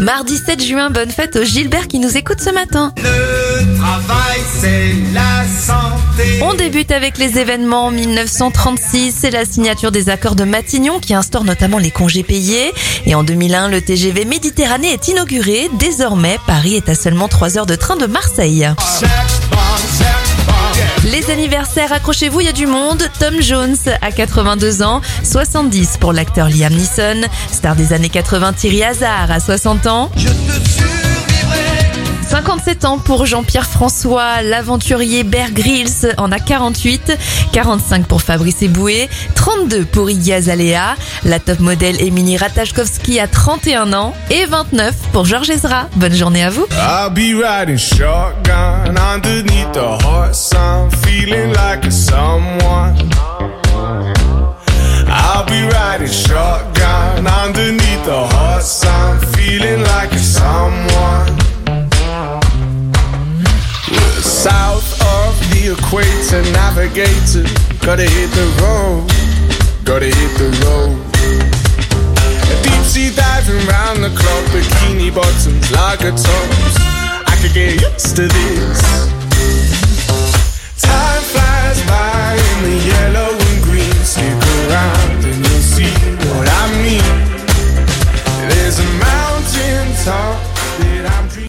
Mardi 0.00 0.38
7 0.38 0.64
juin, 0.64 0.88
bonne 0.88 1.10
fête 1.10 1.36
au 1.36 1.44
Gilbert 1.44 1.86
qui 1.86 1.98
nous 1.98 2.16
écoute 2.16 2.40
ce 2.40 2.48
matin. 2.48 2.94
Le 2.96 3.76
travail, 3.78 4.40
c'est 4.58 4.94
la 5.12 5.44
santé. 5.46 6.40
On 6.42 6.54
débute 6.54 6.90
avec 6.90 7.18
les 7.18 7.38
événements 7.38 7.88
en 7.88 7.90
1936, 7.90 9.14
c'est 9.20 9.30
la 9.30 9.44
signature 9.44 9.92
des 9.92 10.08
accords 10.08 10.36
de 10.36 10.44
Matignon 10.44 11.00
qui 11.00 11.12
instaure 11.12 11.44
notamment 11.44 11.76
les 11.76 11.90
congés 11.90 12.22
payés. 12.22 12.72
Et 13.04 13.14
en 13.14 13.24
2001, 13.24 13.68
le 13.68 13.82
TGV 13.82 14.24
Méditerranée 14.24 14.90
est 14.90 15.08
inauguré. 15.08 15.68
Désormais, 15.78 16.38
Paris 16.46 16.76
est 16.76 16.88
à 16.88 16.94
seulement 16.94 17.28
3 17.28 17.58
heures 17.58 17.66
de 17.66 17.76
train 17.76 17.96
de 17.96 18.06
Marseille. 18.06 18.66
Les 21.04 21.30
anniversaires, 21.30 21.92
accrochez-vous, 21.92 22.40
il 22.40 22.46
y 22.46 22.48
a 22.48 22.52
du 22.52 22.66
monde. 22.66 23.02
Tom 23.18 23.40
Jones 23.40 23.76
a 24.02 24.12
82 24.12 24.82
ans, 24.82 25.00
70 25.24 25.96
pour 25.98 26.12
l'acteur 26.12 26.48
Liam 26.50 26.74
Neeson. 26.74 27.22
Star 27.50 27.74
des 27.74 27.94
années 27.94 28.10
80, 28.10 28.52
Thierry 28.52 28.84
Hazard 28.84 29.30
a 29.30 29.40
60 29.40 29.86
ans. 29.86 30.10
57 32.60 32.84
ans 32.84 32.98
pour 32.98 33.24
Jean-Pierre 33.24 33.66
François, 33.66 34.42
l'aventurier 34.42 35.24
Bear 35.24 35.50
Grylls 35.50 36.14
en 36.18 36.30
a 36.30 36.38
48, 36.38 37.16
45 37.52 38.06
pour 38.06 38.20
Fabrice 38.20 38.60
Eboué, 38.60 39.08
32 39.34 39.86
pour 39.86 40.10
Iggy 40.10 40.34
Azalea, 40.34 40.94
la 41.24 41.38
top 41.38 41.60
modèle 41.60 41.98
Émilie 42.02 42.36
Ratajkowski 42.36 43.18
a 43.18 43.28
31 43.28 43.94
ans 43.94 44.12
et 44.28 44.44
29 44.44 44.94
pour 45.10 45.24
Georges 45.24 45.48
Ezra. 45.48 45.88
Bonne 45.96 46.12
journée 46.12 46.44
à 46.44 46.50
vous. 46.50 46.66
I'll 46.72 47.08
be 47.10 47.32
riding 47.34 47.78
shotgun 47.78 48.98
underneath 57.26 58.04
the 58.04 58.49
equator, 65.90 66.42
navigator. 66.52 67.42
Gotta 67.84 68.06
hit 68.06 68.30
the 68.30 68.46
road, 68.62 69.10
gotta 69.84 70.06
hit 70.06 70.32
the 70.38 70.50
road. 70.62 70.94
Deep 72.62 72.84
sea 72.84 73.10
diving 73.10 73.66
round 73.66 74.04
the 74.04 74.10
clock, 74.10 74.44
bikini 74.54 75.12
bottoms, 75.12 75.70
lager 75.72 76.12
tops. 76.12 76.76
I 77.26 77.36
could 77.42 77.54
get 77.54 77.80
used 77.80 78.16
to 78.16 78.28
this. 78.28 78.89